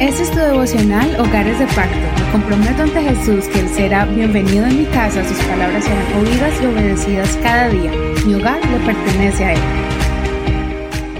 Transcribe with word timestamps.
Este 0.00 0.22
es 0.24 0.30
tu 0.30 0.38
devocional 0.38 1.18
Hogares 1.18 1.58
de 1.58 1.66
Pacto. 1.68 1.96
Me 1.96 2.32
comprometo 2.32 2.82
ante 2.82 3.02
Jesús 3.02 3.46
que 3.48 3.60
Él 3.60 3.68
será 3.68 4.04
bienvenido 4.04 4.66
en 4.66 4.78
mi 4.80 4.84
casa, 4.86 5.26
sus 5.26 5.38
palabras 5.44 5.84
serán 5.84 6.12
oídas 6.18 6.60
y 6.60 6.66
obedecidas 6.66 7.38
cada 7.42 7.68
día. 7.68 7.90
Mi 8.26 8.34
hogar 8.34 8.60
le 8.66 8.78
pertenece 8.80 9.44
a 9.44 9.52
Él. 9.54 9.60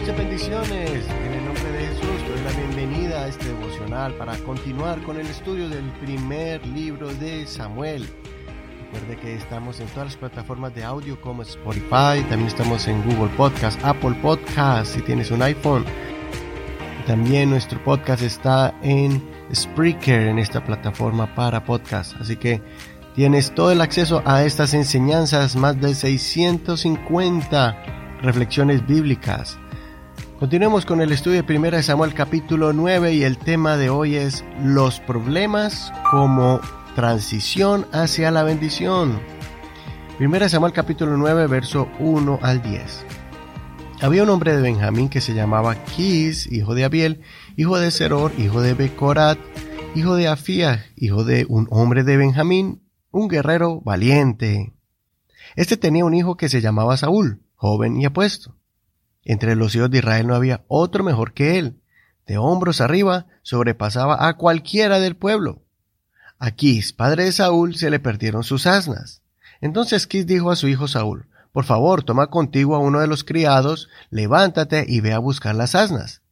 Muchas 0.00 0.16
bendiciones. 0.16 1.06
En 1.26 1.32
el 1.32 1.44
nombre 1.44 1.70
de 1.70 1.86
Jesús, 1.86 2.28
doy 2.28 2.40
la 2.44 2.50
bienvenida 2.58 3.22
a 3.22 3.28
este 3.28 3.44
devocional 3.46 4.14
para 4.14 4.36
continuar 4.38 5.00
con 5.02 5.20
el 5.20 5.26
estudio 5.26 5.68
del 5.68 5.84
primer 6.00 6.66
libro 6.66 7.12
de 7.14 7.46
Samuel. 7.46 8.08
Recuerde 8.92 9.16
que 9.16 9.34
estamos 9.36 9.80
en 9.80 9.86
todas 9.88 10.06
las 10.06 10.16
plataformas 10.16 10.74
de 10.74 10.84
audio 10.84 11.20
como 11.20 11.42
Spotify, 11.42 12.22
también 12.28 12.46
estamos 12.46 12.88
en 12.88 13.02
Google 13.04 13.30
Podcast, 13.36 13.82
Apple 13.84 14.14
Podcast, 14.20 14.94
si 14.94 15.02
tienes 15.02 15.30
un 15.30 15.40
iPhone 15.40 15.84
también 17.02 17.50
nuestro 17.50 17.82
podcast 17.82 18.22
está 18.22 18.74
en 18.82 19.22
Spreaker, 19.54 20.28
en 20.28 20.38
esta 20.38 20.64
plataforma 20.64 21.34
para 21.34 21.64
podcast. 21.64 22.14
Así 22.20 22.36
que 22.36 22.62
tienes 23.14 23.54
todo 23.54 23.72
el 23.72 23.80
acceso 23.80 24.22
a 24.24 24.44
estas 24.44 24.74
enseñanzas, 24.74 25.56
más 25.56 25.80
de 25.80 25.94
650 25.94 27.76
reflexiones 28.22 28.86
bíblicas. 28.86 29.58
Continuemos 30.38 30.84
con 30.84 31.00
el 31.00 31.12
estudio 31.12 31.42
de 31.42 31.56
1 31.56 31.82
Samuel 31.82 32.14
capítulo 32.14 32.72
9 32.72 33.14
y 33.14 33.22
el 33.22 33.38
tema 33.38 33.76
de 33.76 33.90
hoy 33.90 34.16
es 34.16 34.44
los 34.62 35.00
problemas 35.00 35.92
como 36.10 36.60
transición 36.96 37.86
hacia 37.92 38.30
la 38.30 38.42
bendición. 38.42 39.20
1 40.18 40.48
Samuel 40.48 40.72
capítulo 40.72 41.16
9 41.16 41.46
verso 41.46 41.88
1 41.98 42.40
al 42.42 42.62
10. 42.62 43.21
Había 44.02 44.24
un 44.24 44.30
hombre 44.30 44.56
de 44.56 44.62
Benjamín 44.62 45.08
que 45.08 45.20
se 45.20 45.32
llamaba 45.32 45.76
Kis, 45.84 46.50
hijo 46.50 46.74
de 46.74 46.82
Abiel, 46.82 47.20
hijo 47.56 47.78
de 47.78 47.92
Seror, 47.92 48.32
hijo 48.36 48.60
de 48.60 48.74
Becorat, 48.74 49.38
hijo 49.94 50.16
de 50.16 50.26
Afía, 50.26 50.84
hijo 50.96 51.22
de 51.22 51.46
un 51.48 51.68
hombre 51.70 52.02
de 52.02 52.16
Benjamín, 52.16 52.82
un 53.12 53.28
guerrero 53.28 53.80
valiente. 53.80 54.72
Este 55.54 55.76
tenía 55.76 56.04
un 56.04 56.14
hijo 56.14 56.36
que 56.36 56.48
se 56.48 56.60
llamaba 56.60 56.96
Saúl, 56.96 57.42
joven 57.54 57.96
y 57.96 58.04
apuesto. 58.04 58.56
Entre 59.22 59.54
los 59.54 59.72
hijos 59.76 59.88
de 59.88 59.98
Israel 59.98 60.26
no 60.26 60.34
había 60.34 60.64
otro 60.66 61.04
mejor 61.04 61.32
que 61.32 61.60
él. 61.60 61.80
De 62.26 62.38
hombros 62.38 62.80
arriba 62.80 63.28
sobrepasaba 63.42 64.26
a 64.26 64.36
cualquiera 64.36 64.98
del 64.98 65.14
pueblo. 65.14 65.62
A 66.40 66.50
Kis, 66.50 66.92
padre 66.92 67.26
de 67.26 67.32
Saúl, 67.32 67.76
se 67.76 67.88
le 67.88 68.00
perdieron 68.00 68.42
sus 68.42 68.66
asnas. 68.66 69.22
Entonces 69.60 70.08
Kis 70.08 70.26
dijo 70.26 70.50
a 70.50 70.56
su 70.56 70.66
hijo 70.66 70.88
Saúl, 70.88 71.28
por 71.52 71.64
favor, 71.64 72.02
toma 72.02 72.28
contigo 72.28 72.74
a 72.74 72.78
uno 72.78 73.00
de 73.00 73.06
los 73.06 73.24
criados, 73.24 73.88
levántate 74.10 74.86
y 74.88 75.00
ve 75.00 75.12
a 75.12 75.18
buscar 75.18 75.54
las 75.54 75.74
asnas. 75.74 76.22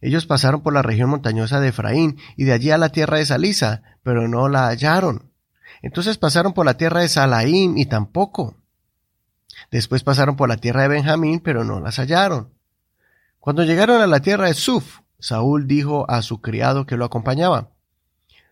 Ellos 0.00 0.26
pasaron 0.26 0.62
por 0.62 0.74
la 0.74 0.82
región 0.82 1.08
montañosa 1.08 1.60
de 1.60 1.68
Efraín 1.68 2.18
y 2.36 2.44
de 2.44 2.52
allí 2.52 2.70
a 2.70 2.78
la 2.78 2.90
tierra 2.90 3.18
de 3.18 3.26
Salisa, 3.26 3.82
pero 4.02 4.28
no 4.28 4.48
la 4.48 4.66
hallaron. 4.66 5.30
Entonces 5.82 6.18
pasaron 6.18 6.52
por 6.52 6.66
la 6.66 6.76
tierra 6.76 7.00
de 7.00 7.08
Salaim 7.08 7.78
y 7.78 7.86
tampoco. 7.86 8.56
Después 9.70 10.02
pasaron 10.02 10.36
por 10.36 10.48
la 10.48 10.56
tierra 10.56 10.82
de 10.82 10.88
Benjamín, 10.88 11.40
pero 11.40 11.64
no 11.64 11.80
las 11.80 11.98
hallaron. 11.98 12.52
Cuando 13.38 13.62
llegaron 13.62 14.02
a 14.02 14.06
la 14.06 14.20
tierra 14.20 14.46
de 14.46 14.54
Suf, 14.54 15.00
Saúl 15.18 15.66
dijo 15.66 16.10
a 16.10 16.22
su 16.22 16.40
criado 16.40 16.86
que 16.86 16.96
lo 16.96 17.04
acompañaba, 17.04 17.70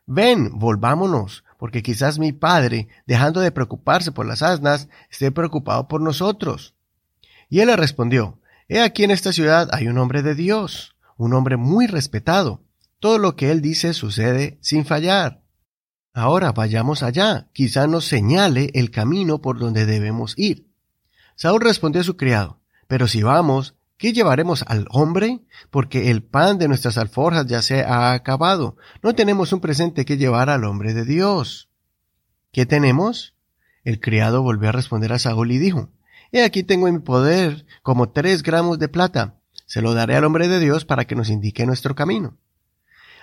Ven, 0.07 0.59
volvámonos, 0.59 1.45
porque 1.65 1.83
quizás 1.83 2.19
mi 2.19 2.33
padre, 2.33 2.89
dejando 3.07 3.41
de 3.41 3.51
preocuparse 3.51 4.13
por 4.13 4.27
las 4.27 4.43
asnas, 4.43 4.91
esté 5.11 5.33
preocupado 5.33 5.89
por 5.89 6.03
nosotros. 6.03 6.75
Y 7.49 7.61
él 7.61 7.69
le 7.69 7.77
respondió, 7.77 8.39
He 8.69 8.83
aquí 8.83 9.03
en 9.03 9.11
esta 9.11 9.33
ciudad 9.33 9.71
hay 9.73 9.89
un 9.89 9.97
hombre 9.97 10.23
de 10.23 10.35
Dios, 10.35 10.95
un 11.17 11.33
hombre 11.33 11.57
muy 11.57 11.87
respetado. 11.87 12.61
Todo 13.01 13.17
lo 13.17 13.35
que 13.35 13.51
él 13.51 13.63
dice 13.63 13.95
sucede 13.95 14.59
sin 14.61 14.85
fallar. 14.85 15.41
Ahora 16.13 16.53
vayamos 16.53 17.03
allá, 17.03 17.49
quizá 17.55 17.87
nos 17.87 18.05
señale 18.05 18.71
el 18.75 18.91
camino 18.91 19.41
por 19.41 19.59
donde 19.59 19.87
debemos 19.87 20.35
ir. 20.37 20.69
Saúl 21.35 21.63
respondió 21.63 22.03
a 22.03 22.05
su 22.05 22.19
criado, 22.19 22.61
Pero 22.89 23.09
si 23.09 23.23
vamos, 23.23 23.75
¿Qué 23.97 24.13
llevaremos 24.13 24.65
al 24.67 24.87
hombre? 24.91 25.41
Porque 25.71 26.11
el 26.11 26.23
pan 26.23 26.59
de 26.59 26.69
nuestras 26.69 26.99
alforjas 26.99 27.47
ya 27.47 27.63
se 27.63 27.85
ha 27.85 28.13
acabado. 28.13 28.77
No 29.03 29.15
tenemos 29.15 29.53
un 29.53 29.61
presente 29.61 30.05
que 30.05 30.17
llevar 30.17 30.51
al 30.51 30.65
hombre 30.65 30.95
de 30.95 31.05
Dios. 31.05 31.71
¿Qué 32.53 32.67
tenemos? 32.67 33.35
El 33.85 34.01
criado 34.01 34.43
volvió 34.43 34.71
a 34.71 34.73
responder 34.73 35.13
a 35.13 35.19
Saúl 35.19 35.53
y 35.53 35.59
dijo, 35.59 35.91
He 36.33 36.43
aquí 36.43 36.65
tengo 36.65 36.89
en 36.89 36.95
mi 36.95 37.01
poder 37.01 37.67
como 37.83 38.11
tres 38.11 38.43
gramos 38.43 38.79
de 38.79 38.89
plata. 38.89 39.37
Se 39.67 39.81
lo 39.81 39.95
daré 39.95 40.17
al 40.17 40.25
hombre 40.25 40.49
de 40.49 40.59
Dios 40.59 40.85
para 40.85 41.07
que 41.07 41.15
nos 41.15 41.31
indique 41.31 41.67
nuestro 41.67 41.95
camino. 41.95 42.37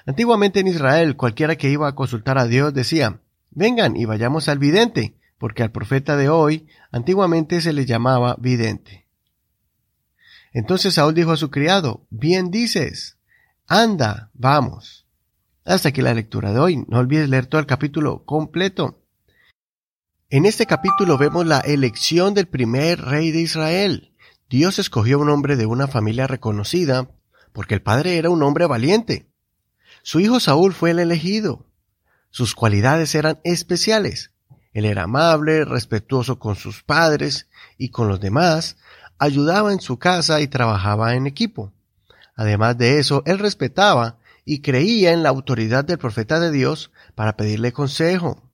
Antiguamente 0.06 0.62
en 0.62 0.68
Israel, 0.68 1.16
cualquiera 1.16 1.58
que 1.58 1.70
iba 1.70 1.88
a 1.88 1.96
consultar 1.96 2.38
a 2.38 2.46
Dios 2.46 2.74
decía, 2.74 3.22
Vengan 3.52 3.98
y 3.98 4.06
vayamos 4.06 4.48
al 4.48 4.60
vidente, 4.60 5.18
porque 5.38 5.64
al 5.64 5.72
profeta 5.72 6.16
de 6.16 6.30
hoy 6.30 6.68
antiguamente 6.92 7.60
se 7.60 7.74
le 7.74 7.86
llamaba 7.86 8.38
vidente. 8.40 9.00
Entonces 10.51 10.95
Saúl 10.95 11.13
dijo 11.13 11.31
a 11.31 11.38
su 11.38 11.50
criado, 11.50 12.06
bien 12.09 12.51
dices, 12.51 13.17
anda, 13.67 14.29
vamos. 14.34 15.06
Hasta 15.63 15.89
aquí 15.89 16.01
la 16.01 16.13
lectura 16.13 16.51
de 16.51 16.59
hoy. 16.59 16.85
No 16.88 17.00
olvides 17.00 17.29
leer 17.29 17.45
todo 17.45 17.62
el 17.62 17.67
capítulo 17.67 18.25
completo. 18.25 19.01
En 20.29 20.45
este 20.45 20.66
capítulo 20.66 21.17
vemos 21.17 21.45
la 21.45 21.59
elección 21.59 22.34
del 22.34 22.47
primer 22.47 23.01
rey 23.01 23.31
de 23.31 23.41
Israel. 23.41 24.13
Dios 24.50 24.79
escogió 24.79 25.19
un 25.19 25.29
hombre 25.29 25.56
de 25.56 25.66
una 25.66 25.88
familia 25.88 26.28
reconocida, 26.28 27.09
porque 27.53 27.75
el 27.75 27.81
padre 27.81 28.18
era 28.18 28.29
un 28.29 28.44
hombre 28.44 28.66
valiente. 28.66 29.29
Su 30.03 30.19
hijo 30.19 30.39
Saúl 30.39 30.73
fue 30.73 30.91
el 30.91 31.00
elegido. 31.00 31.66
Sus 32.29 32.56
cualidades 32.56 33.13
eran 33.16 33.39
especiales. 33.44 34.31
Él 34.73 34.85
era 34.85 35.03
amable, 35.03 35.66
respetuoso 35.66 36.39
con 36.39 36.56
sus 36.56 36.81
padres 36.83 37.47
y 37.78 37.89
con 37.89 38.07
los 38.07 38.19
demás, 38.19 38.78
ayudaba 39.22 39.72
en 39.72 39.80
su 39.80 40.00
casa 40.00 40.42
y 40.42 40.48
trabajaba 40.48 41.14
en 41.14 41.28
equipo. 41.28 41.72
Además 42.36 42.76
de 42.80 42.98
eso, 42.98 43.22
él 43.28 43.38
respetaba 43.38 44.18
y 44.46 44.62
creía 44.62 45.14
en 45.14 45.22
la 45.22 45.30
autoridad 45.30 45.86
del 45.86 46.00
profeta 46.00 46.40
de 46.40 46.52
Dios 46.52 46.92
para 47.14 47.38
pedirle 47.38 47.72
consejo. 47.72 48.52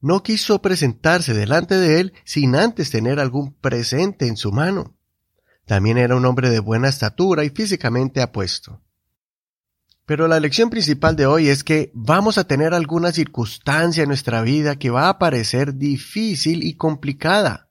No 0.00 0.24
quiso 0.24 0.60
presentarse 0.60 1.34
delante 1.34 1.76
de 1.76 2.00
él 2.00 2.14
sin 2.24 2.56
antes 2.56 2.90
tener 2.90 3.20
algún 3.20 3.54
presente 3.54 4.26
en 4.26 4.36
su 4.36 4.50
mano. 4.50 4.96
También 5.66 5.98
era 5.98 6.16
un 6.16 6.26
hombre 6.26 6.50
de 6.50 6.58
buena 6.58 6.88
estatura 6.88 7.44
y 7.44 7.50
físicamente 7.50 8.22
apuesto. 8.22 8.80
Pero 10.04 10.26
la 10.26 10.40
lección 10.40 10.68
principal 10.68 11.14
de 11.14 11.26
hoy 11.26 11.46
es 11.46 11.62
que 11.62 11.92
vamos 11.94 12.38
a 12.38 12.44
tener 12.44 12.74
alguna 12.74 13.12
circunstancia 13.12 14.02
en 14.02 14.08
nuestra 14.08 14.42
vida 14.42 14.80
que 14.80 14.90
va 14.90 15.08
a 15.08 15.20
parecer 15.20 15.76
difícil 15.76 16.64
y 16.64 16.74
complicada 16.74 17.69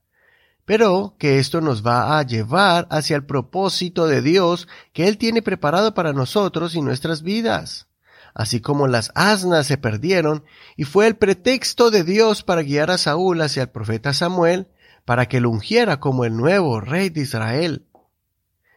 pero 0.69 1.15
que 1.17 1.39
esto 1.39 1.61
nos 1.61 1.83
va 1.83 2.19
a 2.19 2.21
llevar 2.21 2.87
hacia 2.91 3.15
el 3.15 3.25
propósito 3.25 4.05
de 4.05 4.21
Dios 4.21 4.67
que 4.93 5.07
Él 5.07 5.17
tiene 5.17 5.41
preparado 5.41 5.95
para 5.95 6.13
nosotros 6.13 6.75
y 6.75 6.81
nuestras 6.83 7.23
vidas. 7.23 7.87
Así 8.35 8.61
como 8.61 8.87
las 8.87 9.11
asnas 9.15 9.65
se 9.65 9.79
perdieron 9.79 10.43
y 10.77 10.83
fue 10.83 11.07
el 11.07 11.15
pretexto 11.15 11.89
de 11.89 12.03
Dios 12.03 12.43
para 12.43 12.61
guiar 12.61 12.91
a 12.91 12.99
Saúl 12.99 13.41
hacia 13.41 13.63
el 13.63 13.69
profeta 13.69 14.13
Samuel 14.13 14.67
para 15.05 15.27
que 15.27 15.41
lo 15.41 15.49
ungiera 15.49 15.99
como 15.99 16.23
el 16.23 16.37
nuevo 16.37 16.79
rey 16.79 17.09
de 17.09 17.21
Israel. 17.21 17.87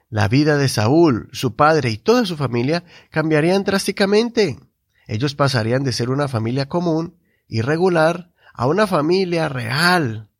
La 0.09 0.29
vida 0.29 0.57
de 0.57 0.71
Saúl, 0.71 1.29
su 1.33 1.57
padre 1.57 1.91
y 1.91 1.99
toda 1.99 2.25
su 2.25 2.39
familia 2.39 2.85
cambiarían 3.11 3.65
drásticamente. 3.65 4.59
Ellos 5.09 5.35
pasarían 5.35 5.85
de 5.85 5.93
ser 5.93 6.09
una 6.09 6.27
familia 6.27 6.71
común, 6.71 7.19
irregular, 7.49 8.31
a 8.55 8.67
una 8.67 8.87
familia 8.87 9.51
real, 9.51 10.31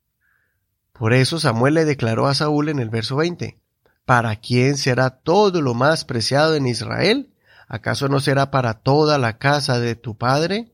por 0.93 1.13
eso 1.13 1.39
Samuel 1.39 1.73
le 1.73 1.85
declaró 1.85 2.27
a 2.27 2.35
Saúl 2.35 2.69
en 2.69 2.79
el 2.79 2.89
verso 2.89 3.15
20, 3.15 3.57
¿Para 4.05 4.35
quién 4.35 4.77
será 4.77 5.09
todo 5.09 5.61
lo 5.61 5.73
más 5.73 6.05
preciado 6.05 6.55
en 6.55 6.67
Israel? 6.67 7.33
¿Acaso 7.67 8.09
no 8.09 8.19
será 8.19 8.51
para 8.51 8.75
toda 8.75 9.17
la 9.17 9.37
casa 9.37 9.79
de 9.79 9.95
tu 9.95 10.17
padre? 10.17 10.73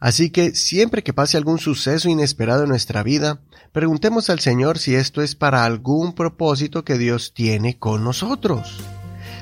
Así 0.00 0.30
que 0.30 0.54
siempre 0.54 1.02
que 1.02 1.14
pase 1.14 1.38
algún 1.38 1.58
suceso 1.58 2.10
inesperado 2.10 2.64
en 2.64 2.68
nuestra 2.68 3.02
vida, 3.02 3.40
preguntemos 3.72 4.28
al 4.28 4.40
Señor 4.40 4.78
si 4.78 4.96
esto 4.96 5.22
es 5.22 5.34
para 5.34 5.64
algún 5.64 6.14
propósito 6.14 6.84
que 6.84 6.98
Dios 6.98 7.32
tiene 7.32 7.78
con 7.78 8.04
nosotros. 8.04 8.82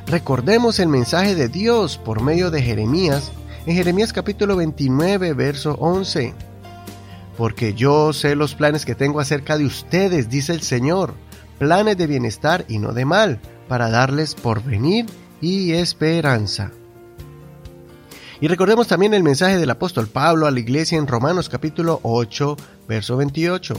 Recordemos 0.06 0.78
el 0.78 0.88
mensaje 0.88 1.34
de 1.34 1.48
Dios 1.48 1.98
por 1.98 2.22
medio 2.22 2.50
de 2.50 2.62
Jeremías, 2.62 3.32
en 3.66 3.74
Jeremías 3.74 4.12
capítulo 4.12 4.56
29, 4.56 5.32
verso 5.32 5.74
11 5.80 6.51
porque 7.36 7.74
yo 7.74 8.12
sé 8.12 8.34
los 8.36 8.54
planes 8.54 8.84
que 8.84 8.94
tengo 8.94 9.20
acerca 9.20 9.56
de 9.58 9.64
ustedes, 9.64 10.28
dice 10.28 10.52
el 10.52 10.62
Señor, 10.62 11.14
planes 11.58 11.96
de 11.96 12.06
bienestar 12.06 12.64
y 12.68 12.78
no 12.78 12.92
de 12.92 13.04
mal, 13.04 13.40
para 13.68 13.90
darles 13.90 14.34
porvenir 14.34 15.06
y 15.40 15.72
esperanza. 15.72 16.72
Y 18.40 18.48
recordemos 18.48 18.88
también 18.88 19.14
el 19.14 19.22
mensaje 19.22 19.56
del 19.56 19.70
apóstol 19.70 20.08
Pablo 20.08 20.46
a 20.46 20.50
la 20.50 20.58
iglesia 20.58 20.98
en 20.98 21.06
Romanos 21.06 21.48
capítulo 21.48 22.00
8, 22.02 22.56
verso 22.88 23.16
28. 23.16 23.74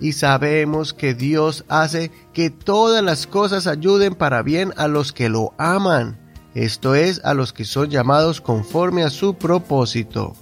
Y 0.00 0.12
sabemos 0.12 0.94
que 0.94 1.12
Dios 1.12 1.66
hace 1.68 2.10
que 2.32 2.48
todas 2.48 3.04
las 3.04 3.26
cosas 3.26 3.66
ayuden 3.66 4.14
para 4.14 4.42
bien 4.42 4.72
a 4.78 4.88
los 4.88 5.12
que 5.12 5.28
lo 5.28 5.52
aman, 5.58 6.18
esto 6.54 6.94
es, 6.94 7.20
a 7.24 7.34
los 7.34 7.52
que 7.52 7.66
son 7.66 7.90
llamados 7.90 8.40
conforme 8.40 9.02
a 9.02 9.10
su 9.10 9.34
propósito. 9.34 10.34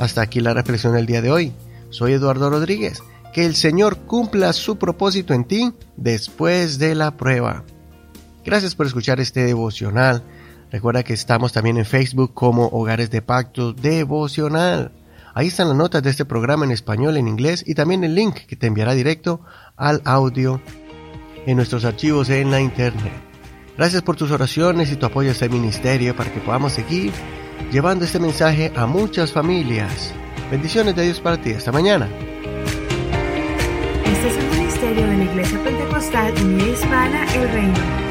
Hasta 0.00 0.22
aquí 0.22 0.40
la 0.40 0.54
reflexión 0.54 0.94
del 0.94 1.04
día 1.04 1.20
de 1.20 1.30
hoy. 1.30 1.52
Soy 1.90 2.14
Eduardo 2.14 2.48
Rodríguez. 2.48 3.02
Que 3.34 3.44
el 3.44 3.54
Señor 3.54 3.98
cumpla 3.98 4.54
su 4.54 4.78
propósito 4.78 5.34
en 5.34 5.44
ti 5.44 5.74
después 5.98 6.78
de 6.78 6.94
la 6.94 7.18
prueba. 7.18 7.64
Gracias 8.42 8.74
por 8.74 8.86
escuchar 8.86 9.20
este 9.20 9.44
devocional. 9.44 10.22
Recuerda 10.72 11.02
que 11.02 11.12
estamos 11.12 11.52
también 11.52 11.76
en 11.76 11.84
Facebook 11.84 12.32
como 12.32 12.68
Hogares 12.68 13.10
de 13.10 13.20
Pacto 13.20 13.74
Devocional. 13.74 14.90
Ahí 15.34 15.48
están 15.48 15.68
las 15.68 15.76
notas 15.76 16.02
de 16.02 16.08
este 16.08 16.24
programa 16.24 16.64
en 16.64 16.70
español, 16.70 17.18
en 17.18 17.28
inglés 17.28 17.62
y 17.66 17.74
también 17.74 18.02
el 18.02 18.14
link 18.14 18.36
que 18.46 18.56
te 18.56 18.68
enviará 18.68 18.94
directo 18.94 19.42
al 19.76 20.00
audio 20.06 20.62
en 21.44 21.56
nuestros 21.56 21.84
archivos 21.84 22.30
en 22.30 22.50
la 22.50 22.62
internet. 22.62 23.12
Gracias 23.76 24.00
por 24.00 24.16
tus 24.16 24.30
oraciones 24.30 24.90
y 24.90 24.96
tu 24.96 25.04
apoyo 25.04 25.28
a 25.28 25.32
este 25.32 25.50
ministerio 25.50 26.16
para 26.16 26.32
que 26.32 26.40
podamos 26.40 26.72
seguir 26.72 27.12
llevando 27.70 28.04
este 28.04 28.18
mensaje 28.18 28.72
a 28.76 28.86
muchas 28.86 29.32
familias. 29.32 30.12
Bendiciones 30.50 30.96
de 30.96 31.04
Dios 31.04 31.20
para 31.20 31.40
ti. 31.40 31.52
Hasta 31.52 31.72
mañana. 31.72 32.08
Este 34.04 34.28
es 34.28 34.36
un 34.36 34.58
ministerio 34.58 35.06
de 35.06 35.16
la 35.16 35.24
Iglesia 35.24 35.62
Pentecostal 35.62 36.34
Unida 36.42 36.66
Hispana 36.66 37.34
El 37.34 37.48
Reino. 37.52 38.09